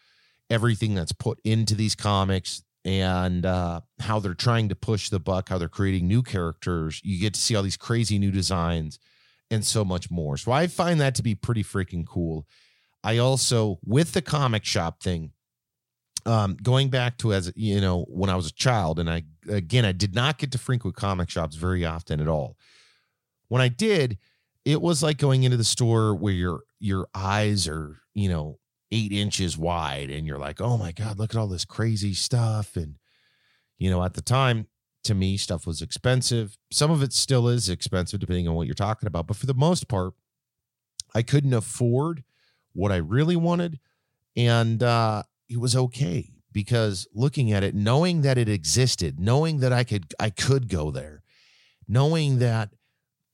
[0.51, 5.49] everything that's put into these comics and uh, how they're trying to push the buck,
[5.49, 7.01] how they're creating new characters.
[7.03, 9.01] You get to see all these crazy new designs
[9.51, 10.37] and so much more.
[10.37, 12.47] So I find that to be pretty freaking cool.
[13.03, 15.33] I also, with the comic shop thing,
[16.27, 19.85] um, going back to as you know when I was a child, and I again
[19.85, 22.57] I did not get to frequent comic shops very often at all.
[23.49, 24.19] When I did,
[24.65, 28.59] it was like going into the store where your your eyes are you know
[28.93, 32.77] eight inches wide, and you're like, oh my god, look at all this crazy stuff,
[32.77, 32.97] and
[33.79, 34.67] you know at the time
[35.05, 36.57] to me stuff was expensive.
[36.71, 39.55] Some of it still is expensive depending on what you're talking about, but for the
[39.55, 40.15] most part,
[41.15, 42.25] I couldn't afford
[42.73, 43.81] what I really wanted,
[44.37, 49.73] and uh, it was okay because looking at it, knowing that it existed, knowing that
[49.73, 51.23] I could I could go there,
[51.87, 52.71] knowing that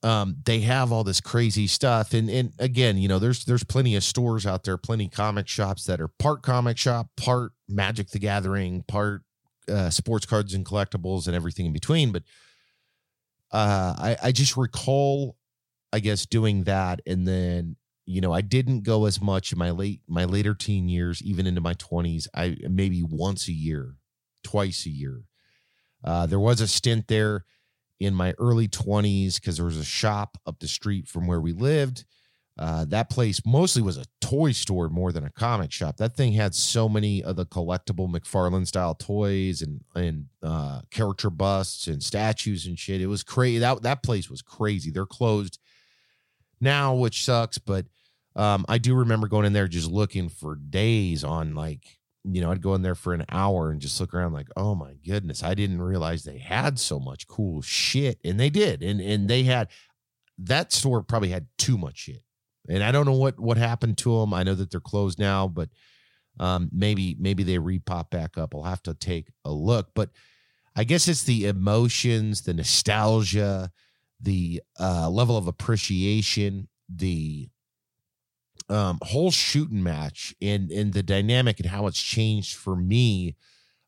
[0.03, 3.95] um, they have all this crazy stuff, and and again, you know, there's there's plenty
[3.95, 8.19] of stores out there, plenty comic shops that are part comic shop, part Magic the
[8.19, 9.21] Gathering, part
[9.71, 12.11] uh, sports cards and collectibles, and everything in between.
[12.11, 12.23] But
[13.51, 15.37] uh, I I just recall,
[15.93, 19.69] I guess, doing that, and then you know, I didn't go as much in my
[19.69, 22.27] late my later teen years, even into my twenties.
[22.35, 23.95] I maybe once a year,
[24.43, 25.21] twice a year.
[26.03, 27.45] Uh, there was a stint there
[27.99, 31.53] in my early twenties because there was a shop up the street from where we
[31.53, 32.05] lived.
[32.59, 35.97] Uh, that place mostly was a toy store more than a comic shop.
[35.97, 41.31] That thing had so many of the collectible McFarlane style toys and and uh, character
[41.31, 43.01] busts and statues and shit.
[43.01, 43.57] It was crazy.
[43.57, 44.91] That that place was crazy.
[44.91, 45.57] They're closed
[46.61, 47.57] now, which sucks.
[47.57, 47.87] But
[48.35, 52.51] um, I do remember going in there just looking for days on like, you know,
[52.51, 55.43] I'd go in there for an hour and just look around like, oh my goodness,
[55.43, 58.19] I didn't realize they had so much cool shit.
[58.23, 58.81] And they did.
[58.81, 59.69] And and they had
[60.37, 62.23] that store probably had too much shit.
[62.69, 64.33] And I don't know what what happened to them.
[64.33, 65.69] I know that they're closed now, but
[66.39, 68.55] um, maybe maybe they repop back up.
[68.55, 69.89] I'll have to take a look.
[69.93, 70.09] But
[70.75, 73.69] I guess it's the emotions, the nostalgia,
[74.19, 77.49] the uh, level of appreciation, the
[78.69, 83.35] um, whole shooting match, and and the dynamic and how it's changed for me.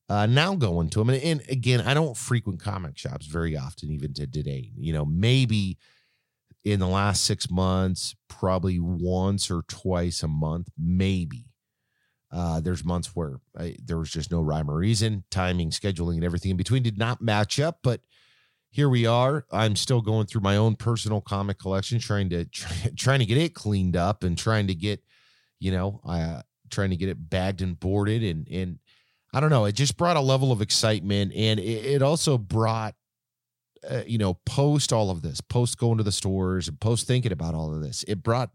[0.08, 3.90] Uh, now going to them, and, and again, I don't frequent comic shops very often,
[3.90, 4.72] even to today.
[4.78, 5.80] You know, maybe
[6.64, 11.46] in the last six months, probably once or twice a month, maybe.
[12.32, 16.24] Uh, there's months where I, there was just no rhyme or reason, timing, scheduling, and
[16.24, 17.80] everything in between did not match up.
[17.82, 18.02] But
[18.76, 19.46] here we are.
[19.54, 23.38] I'm still going through my own personal comic collection, trying to try, trying to get
[23.38, 25.02] it cleaned up and trying to get,
[25.62, 28.80] you know, uh, trying to get it bagged and boarded and and
[29.34, 29.64] I don't know.
[29.64, 32.96] It just brought a level of excitement, and it, it also brought,
[33.90, 37.32] uh, you know, post all of this, post going to the stores and post thinking
[37.32, 38.04] about all of this.
[38.10, 38.52] It brought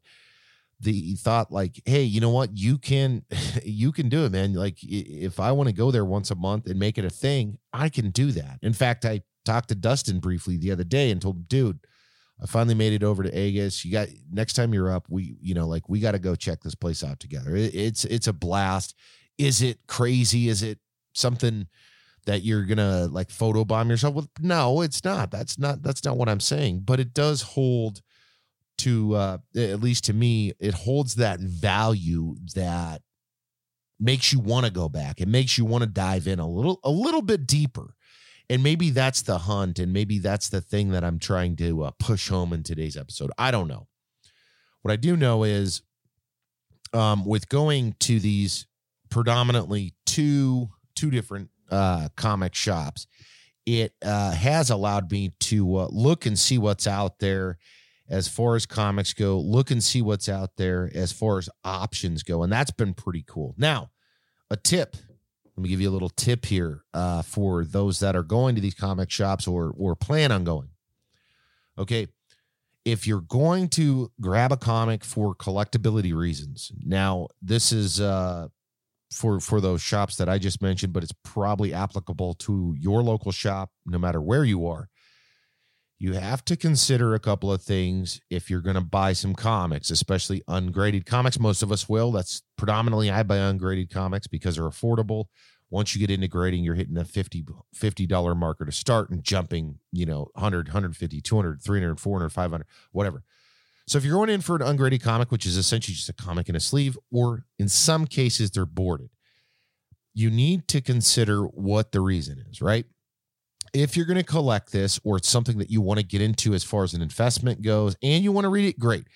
[0.80, 2.56] the thought like, hey, you know what?
[2.56, 3.24] You can,
[3.64, 4.52] you can do it, man.
[4.52, 7.58] Like if I want to go there once a month and make it a thing,
[7.72, 8.58] I can do that.
[8.62, 11.78] In fact, I talked to Dustin briefly the other day and told him, dude,
[12.42, 13.84] I finally made it over to Aegis.
[13.84, 16.62] You got next time you're up, we you know like we got to go check
[16.62, 17.54] this place out together.
[17.54, 18.94] It, it's it's a blast.
[19.38, 20.48] Is it crazy?
[20.48, 20.78] Is it
[21.12, 21.66] something
[22.26, 24.28] that you're gonna like photobomb yourself with?
[24.40, 25.30] No, it's not.
[25.30, 26.82] That's not that's not what I'm saying.
[26.84, 28.00] But it does hold
[28.78, 33.02] to uh, at least to me, it holds that value that
[33.98, 35.20] makes you want to go back.
[35.20, 37.94] It makes you want to dive in a little a little bit deeper
[38.50, 41.90] and maybe that's the hunt and maybe that's the thing that i'm trying to uh,
[41.98, 43.86] push home in today's episode i don't know
[44.82, 45.80] what i do know is
[46.92, 48.66] um, with going to these
[49.10, 53.06] predominantly two two different uh, comic shops,
[53.66, 57.58] it uh, has allowed me to uh, look and see what's out there
[58.08, 62.22] as far as comics go, look and see what's out there as far as options
[62.22, 62.42] go.
[62.42, 63.54] And that's been pretty cool.
[63.56, 63.90] Now,
[64.50, 64.96] a tip.
[65.60, 68.62] Let me give you a little tip here uh, for those that are going to
[68.62, 70.70] these comic shops or or plan on going.
[71.76, 72.08] Okay,
[72.86, 78.48] if you're going to grab a comic for collectability reasons, now this is uh,
[79.12, 83.30] for for those shops that I just mentioned, but it's probably applicable to your local
[83.30, 84.88] shop, no matter where you are
[86.00, 89.90] you have to consider a couple of things if you're going to buy some comics,
[89.90, 91.38] especially ungraded comics.
[91.38, 92.10] Most of us will.
[92.10, 95.26] That's predominantly I buy ungraded comics because they're affordable.
[95.68, 97.44] Once you get into grading, you're hitting the 50
[97.76, 103.22] $50 marker to start and jumping, you know, 100, 150, 200, 300, 400, 500, whatever.
[103.86, 106.48] So if you're going in for an ungraded comic, which is essentially just a comic
[106.48, 109.10] in a sleeve, or in some cases they're boarded,
[110.14, 112.86] you need to consider what the reason is, right?
[113.72, 116.54] If you're going to collect this or it's something that you want to get into
[116.54, 119.06] as far as an investment goes and you want to read it, great.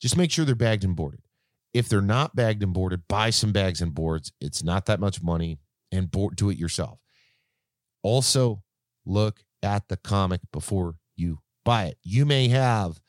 [0.00, 1.20] Just make sure they're bagged and boarded.
[1.72, 4.32] If they're not bagged and boarded, buy some bags and boards.
[4.40, 5.58] It's not that much money
[5.90, 6.98] and board, do it yourself.
[8.02, 8.62] Also,
[9.06, 11.98] look at the comic before you buy it.
[12.02, 13.00] You may have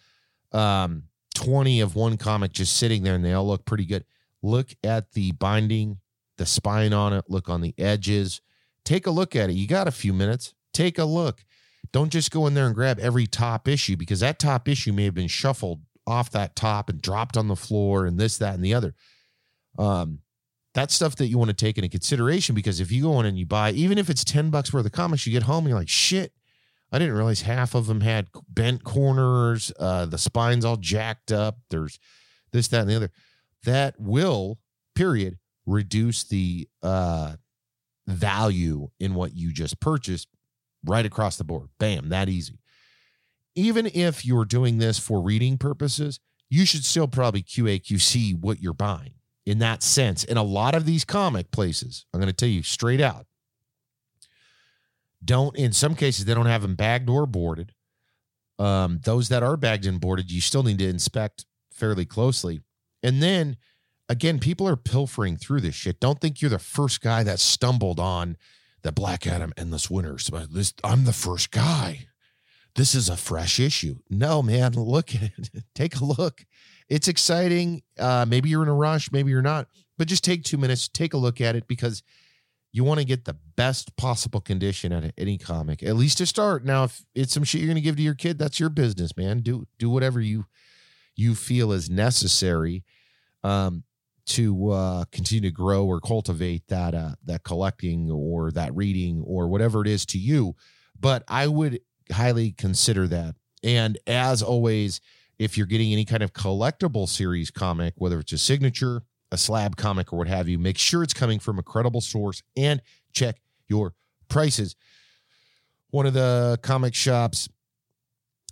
[0.52, 1.04] um,
[1.36, 4.06] 20 of one comic just sitting there and they all look pretty good.
[4.42, 5.98] Look at the binding,
[6.38, 8.42] the spine on it, look on the edges.
[8.86, 9.54] Take a look at it.
[9.54, 11.44] You got a few minutes Take a look.
[11.92, 15.06] Don't just go in there and grab every top issue because that top issue may
[15.06, 18.64] have been shuffled off that top and dropped on the floor and this, that, and
[18.64, 18.96] the other.
[19.78, 20.20] Um,
[20.74, 23.38] that's stuff that you want to take into consideration because if you go in and
[23.38, 25.78] you buy, even if it's 10 bucks worth of comics, you get home and you're
[25.78, 26.34] like, shit,
[26.92, 29.72] I didn't realize half of them had bent corners.
[29.80, 31.58] Uh, the spine's all jacked up.
[31.70, 32.00] There's
[32.52, 33.12] this, that, and the other.
[33.64, 34.60] That will,
[34.96, 37.36] period, reduce the uh,
[38.08, 40.28] value in what you just purchased
[40.86, 41.70] right across the board.
[41.80, 42.60] Bam, that easy.
[43.56, 46.20] Even if you're doing this for reading purposes,
[46.50, 49.14] you should still probably QAQC what you're buying
[49.46, 50.24] in that sense.
[50.24, 53.26] In a lot of these comic places, I'm going to tell you straight out,
[55.24, 57.74] don't, in some cases, they don't have them bagged or boarded.
[58.60, 62.62] Um, those that are bagged and boarded, you still need to inspect fairly closely.
[63.02, 63.58] And then
[64.10, 66.00] again, people are pilfering through this shit.
[66.00, 68.38] Don't think you're the first guy that stumbled on
[68.84, 70.18] that Black Adam Endless Winter.
[70.50, 72.08] This, I'm the first guy.
[72.76, 73.98] This is a fresh issue.
[74.10, 75.64] No, man, look at it.
[75.76, 76.46] take a look.
[76.90, 77.84] It's exciting.
[77.98, 79.68] Uh, maybe you're in a rush, maybe you're not,
[79.98, 82.04] but just take two minutes, take a look at it because
[82.72, 86.26] you want to get the best possible condition out of any comic, at least to
[86.26, 86.66] start.
[86.66, 89.16] Now, if it's some shit you're going to give to your kid, that's your business,
[89.16, 89.42] man.
[89.42, 90.46] Do do whatever you
[91.16, 92.84] you feel is necessary.
[93.44, 93.84] Um,
[94.26, 99.48] to uh, continue to grow or cultivate that uh, that collecting or that reading or
[99.48, 100.56] whatever it is to you.
[101.00, 101.82] But I would
[102.12, 103.36] highly consider that.
[103.64, 105.02] And as always,
[105.40, 109.76] if you're getting any kind of collectible series comic, whether it's a signature, a slab
[109.76, 112.82] comic, or what have you, make sure it's coming from a credible source and
[113.14, 113.94] check your
[114.30, 114.76] prices.
[115.90, 117.50] One of the comic shops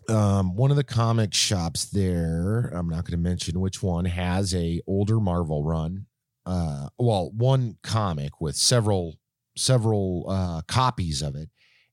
[0.09, 4.53] um, one of the comic shops there, I'm not going to mention which one, has
[4.53, 6.05] a older Marvel run.
[6.45, 9.15] Uh, well, one comic with several
[9.55, 11.49] several uh, copies of it,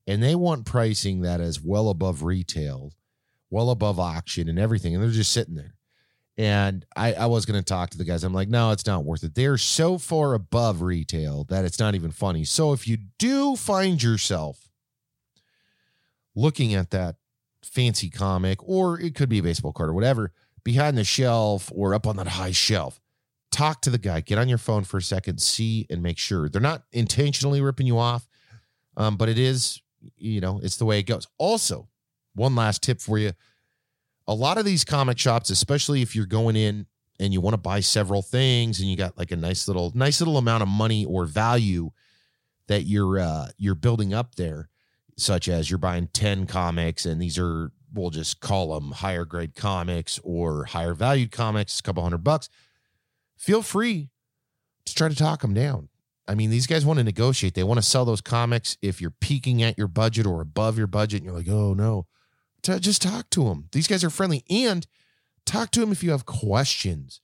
[0.07, 2.93] and they want pricing that is well above retail,
[3.49, 5.75] well above auction, and everything, and they're just sitting there.
[6.37, 8.23] And I, I was going to talk to the guys.
[8.23, 9.35] I'm like, no, it's not worth it.
[9.35, 12.45] They're so far above retail that it's not even funny.
[12.45, 14.69] So if you do find yourself
[16.35, 17.17] looking at that
[17.63, 20.31] fancy comic, or it could be a baseball card or whatever,
[20.63, 22.99] behind the shelf or up on that high shelf.
[23.51, 26.49] Talk to the guy, get on your phone for a second, see and make sure.
[26.49, 28.27] They're not intentionally ripping you off,
[28.95, 29.81] um, but it is,
[30.17, 31.27] you know, it's the way it goes.
[31.37, 31.87] Also,
[32.35, 33.33] one last tip for you
[34.29, 36.85] a lot of these comic shops, especially if you're going in
[37.19, 40.21] and you want to buy several things and you got like a nice little nice
[40.21, 41.89] little amount of money or value
[42.67, 44.69] that you're uh you're building up there
[45.19, 49.55] such as you're buying 10 comics and these are we'll just call them higher grade
[49.55, 52.49] comics or higher valued comics a couple hundred bucks
[53.39, 54.09] feel free
[54.89, 55.89] to try to talk them down.
[56.27, 57.55] I mean these guys want to negotiate.
[57.55, 60.85] They want to sell those comics if you're peaking at your budget or above your
[60.85, 62.05] budget and you're like oh no.
[62.61, 64.85] Just talk to them these guys are friendly and
[65.45, 67.21] talk to them if you have questions.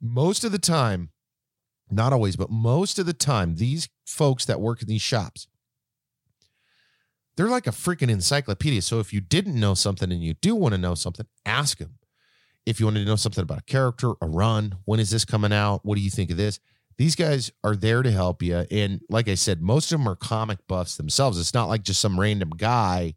[0.00, 1.10] Most of the time
[1.90, 5.46] not always but most of the time these folks that work in these shops
[7.40, 8.82] they're like a freaking encyclopedia.
[8.82, 11.94] So if you didn't know something and you do want to know something, ask them.
[12.66, 15.50] If you wanted to know something about a character, a run, when is this coming
[15.50, 15.80] out?
[15.82, 16.60] What do you think of this?
[16.98, 18.66] These guys are there to help you.
[18.70, 21.40] And like I said, most of them are comic buffs themselves.
[21.40, 23.14] It's not like just some random guy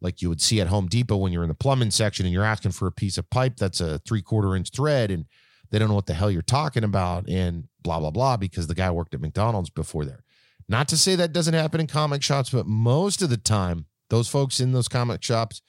[0.00, 2.44] like you would see at Home Depot when you're in the plumbing section and you're
[2.44, 5.26] asking for a piece of pipe that's a three quarter inch thread and
[5.70, 8.74] they don't know what the hell you're talking about and blah, blah, blah, because the
[8.74, 10.24] guy worked at McDonald's before there.
[10.72, 14.26] Not to say that doesn't happen in comic shops, but most of the time, those
[14.26, 15.60] folks in those comic shops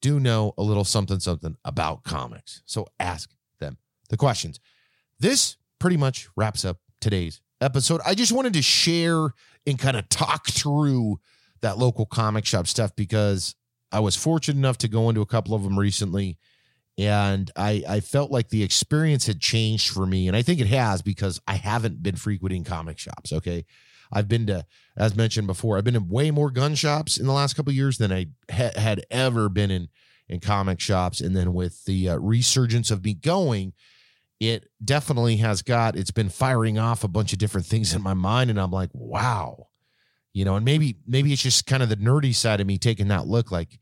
[0.00, 2.62] do know a little something, something about comics.
[2.64, 3.76] So ask them
[4.08, 4.58] the questions.
[5.20, 8.00] This pretty much wraps up today's episode.
[8.06, 9.34] I just wanted to share
[9.66, 11.20] and kind of talk through
[11.60, 13.54] that local comic shop stuff because
[13.92, 16.38] I was fortunate enough to go into a couple of them recently
[16.96, 20.68] and I I felt like the experience had changed for me and I think it
[20.68, 23.66] has because I haven't been frequenting comic shops, okay?
[24.12, 27.32] I've been to as mentioned before, I've been in way more gun shops in the
[27.32, 29.88] last couple years than I ha- had ever been in
[30.28, 33.72] in comic shops and then with the uh, resurgence of me going
[34.40, 38.12] it definitely has got it's been firing off a bunch of different things in my
[38.12, 39.68] mind and I'm like, "Wow."
[40.36, 43.08] you know, and maybe maybe it's just kind of the nerdy side of me taking
[43.08, 43.80] that look like,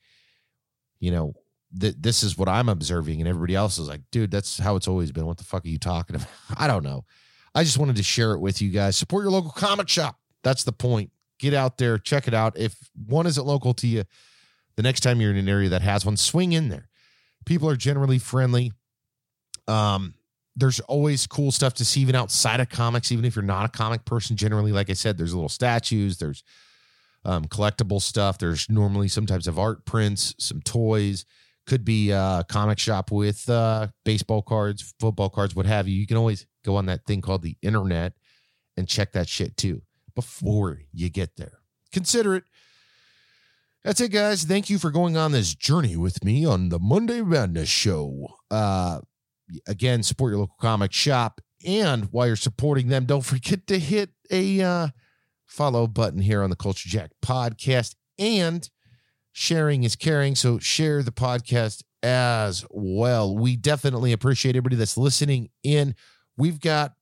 [1.01, 1.35] you know,
[1.73, 4.87] that this is what I'm observing, and everybody else is like, dude, that's how it's
[4.87, 5.27] always been.
[5.27, 6.29] What the fuck are you talking about?
[6.57, 7.07] I don't know.
[7.55, 8.97] I just wanted to share it with you guys.
[8.97, 10.19] Support your local comic shop.
[10.43, 11.11] That's the point.
[11.39, 12.57] Get out there, check it out.
[12.57, 12.77] If
[13.07, 14.05] one isn't local to you,
[14.77, 16.89] the next time you're in an area that has one, swing in there.
[17.45, 18.73] People are generally friendly.
[19.69, 20.15] Um,
[20.57, 23.69] there's always cool stuff to see even outside of comics even if you're not a
[23.69, 26.43] comic person generally like i said there's little statues there's
[27.25, 31.25] um, collectible stuff there's normally some types of art prints some toys
[31.67, 36.07] could be a comic shop with uh, baseball cards football cards what have you you
[36.07, 38.15] can always go on that thing called the internet
[38.77, 39.83] and check that shit too
[40.15, 41.59] before you get there
[41.93, 42.45] consider it
[43.85, 47.21] that's it guys thank you for going on this journey with me on the monday
[47.21, 49.01] madness show uh
[49.67, 51.41] again, support your local comic shop.
[51.67, 54.89] And while you're supporting them, don't forget to hit a uh,
[55.47, 57.95] follow button here on the Culture Jack podcast.
[58.19, 58.69] And
[59.33, 60.35] sharing is caring.
[60.35, 63.37] So share the podcast as well.
[63.37, 65.95] We definitely appreciate everybody that's listening in.
[66.37, 66.95] We've got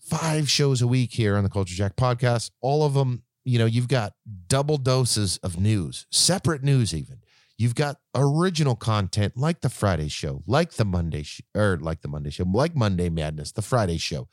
[0.00, 2.50] five shows a week here on the Culture Jack podcast.
[2.60, 4.12] All of them, you know, you've got
[4.48, 7.18] double doses of news, separate news, even.
[7.56, 12.08] You've got original content like the Friday show, like the Monday sh- or like the
[12.08, 14.28] Monday show, like Monday Madness, the Friday show.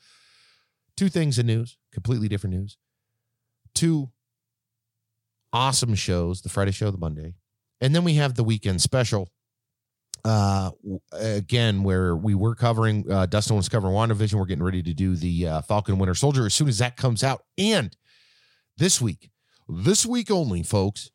[0.96, 2.78] Two things in news, completely different news.
[3.74, 4.10] Two
[5.52, 7.34] awesome shows, the Friday show, the Monday.
[7.80, 9.28] And then we have the weekend special.
[10.24, 10.70] Uh
[11.12, 14.34] again, where we were covering uh Dustin was covering WandaVision.
[14.34, 17.24] We're getting ready to do the uh, Falcon Winter Soldier as soon as that comes
[17.24, 17.44] out.
[17.58, 17.96] And
[18.78, 19.30] this week,
[19.68, 21.10] this week only, folks,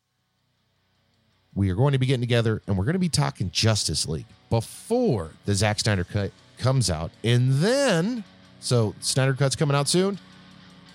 [1.54, 4.26] we are going to be getting together and we're going to be talking Justice League
[4.50, 7.10] before the Zack Snyder cut comes out.
[7.24, 8.24] And then,
[8.60, 10.18] so Snyder cut's coming out soon.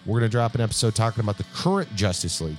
[0.06, 2.58] We're going to drop an episode talking about the current Justice League.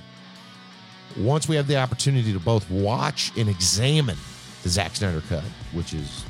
[1.17, 4.17] Once we have the opportunity to both watch and examine
[4.65, 5.43] the Zack Snyder cut,
[5.73, 6.25] which is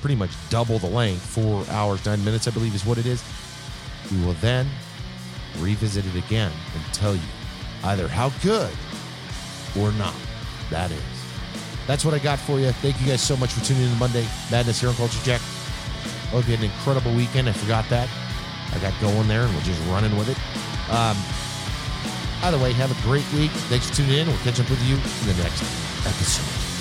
[0.00, 3.22] pretty much double the length, four hours, nine minutes, I believe is what it is,
[4.10, 4.66] we will then
[5.58, 7.20] revisit it again and tell you
[7.84, 8.72] either how good
[9.78, 10.14] or not
[10.70, 11.02] that is.
[11.86, 12.72] That's what I got for you.
[12.72, 15.42] Thank you guys so much for tuning in to Monday Madness here on Culture Jack.
[16.30, 17.50] Hope you had an incredible weekend.
[17.50, 18.08] I forgot that.
[18.72, 20.38] I got going there and we're just running with it.
[20.90, 21.18] Um,
[22.44, 23.50] either way, have a great week.
[23.68, 24.26] Thanks for tuning in.
[24.26, 25.62] We'll catch up with you in the next
[26.06, 26.73] episode.